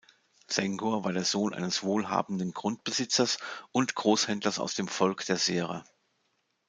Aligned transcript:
Senghor 0.47 1.03
war 1.03 1.13
der 1.13 1.23
Sohn 1.25 1.53
eines 1.53 1.83
wohlhabenden 1.83 2.53
Grundbesitzers 2.53 3.37
und 3.71 3.93
Großhändlers 3.93 4.57
aus 4.57 4.73
dem 4.73 4.87
Volk 4.87 5.27
der 5.27 5.37
Serer. 5.37 5.83